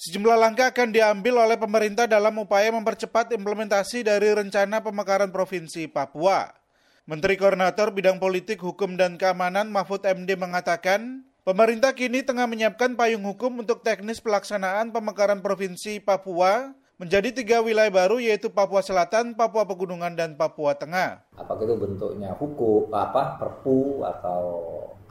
[0.00, 6.56] Sejumlah langkah akan diambil oleh pemerintah dalam upaya mempercepat implementasi dari rencana pemekaran Provinsi Papua.
[7.04, 13.28] Menteri Koordinator Bidang Politik, Hukum, dan Keamanan Mahfud MD mengatakan, pemerintah kini tengah menyiapkan payung
[13.28, 19.68] hukum untuk teknis pelaksanaan pemekaran Provinsi Papua menjadi tiga wilayah baru yaitu Papua Selatan, Papua
[19.68, 21.28] Pegunungan, dan Papua Tengah.
[21.36, 24.40] Apakah itu bentuknya hukum, apa, perpu, atau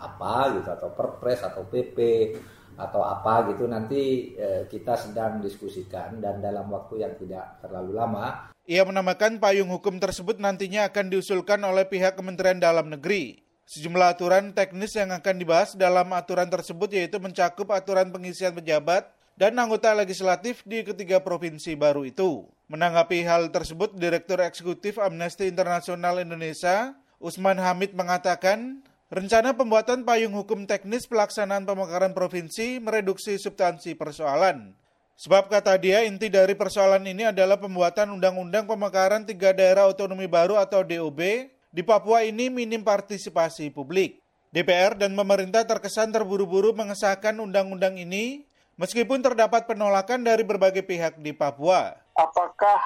[0.02, 1.98] apa gitu, atau perpres, atau PP,
[2.80, 8.50] atau apa gitu nanti eh, kita sedang diskusikan dan dalam waktu yang tidak terlalu lama.
[8.70, 13.44] Ia menambahkan payung hukum tersebut nantinya akan diusulkan oleh pihak Kementerian Dalam Negeri.
[13.70, 19.56] Sejumlah aturan teknis yang akan dibahas dalam aturan tersebut yaitu mencakup aturan pengisian pejabat dan
[19.56, 22.50] anggota legislatif di ketiga provinsi baru itu.
[22.70, 30.70] Menanggapi hal tersebut, Direktur Eksekutif Amnesty Internasional Indonesia, Usman Hamid mengatakan, Rencana pembuatan payung hukum
[30.70, 34.78] teknis pelaksanaan pemekaran provinsi mereduksi substansi persoalan.
[35.18, 40.62] Sebab kata dia, inti dari persoalan ini adalah pembuatan undang-undang pemekaran tiga daerah otonomi baru
[40.62, 41.18] atau DOB
[41.74, 44.22] di Papua ini minim partisipasi publik.
[44.54, 48.46] DPR dan pemerintah terkesan terburu-buru mengesahkan undang-undang ini
[48.78, 51.98] meskipun terdapat penolakan dari berbagai pihak di Papua.
[52.14, 52.78] Apakah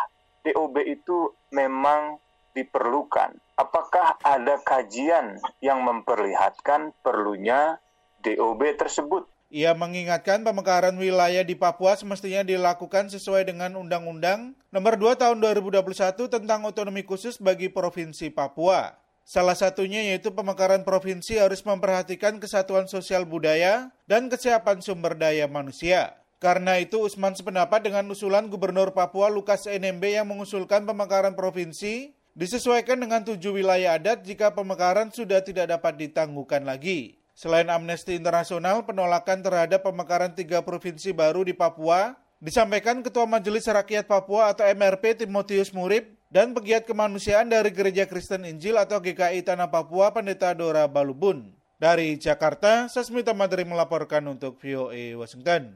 [0.47, 2.15] DOB itu memang
[2.53, 3.37] diperlukan?
[3.57, 7.77] Apakah ada kajian yang memperlihatkan perlunya
[8.25, 9.29] DOB tersebut?
[9.53, 16.25] Ia mengingatkan pemekaran wilayah di Papua semestinya dilakukan sesuai dengan Undang-Undang Nomor 2 Tahun 2021
[16.25, 18.97] tentang otonomi khusus bagi Provinsi Papua.
[19.21, 26.17] Salah satunya yaitu pemekaran provinsi harus memperhatikan kesatuan sosial budaya dan kesiapan sumber daya manusia.
[26.43, 32.97] Karena itu Usman sependapat dengan usulan Gubernur Papua Lukas NMB yang mengusulkan pemekaran provinsi disesuaikan
[32.97, 37.21] dengan tujuh wilayah adat jika pemekaran sudah tidak dapat ditangguhkan lagi.
[37.33, 44.03] Selain Amnesty Internasional, penolakan terhadap pemekaran tiga provinsi baru di Papua disampaikan Ketua Majelis Rakyat
[44.03, 49.71] Papua atau MRP Timotius Murib dan pegiat kemanusiaan dari Gereja Kristen Injil atau GKI Tanah
[49.71, 51.55] Papua Pendeta Dora Balubun.
[51.79, 55.71] Dari Jakarta, Sasmita Madri melaporkan untuk VOA Washington.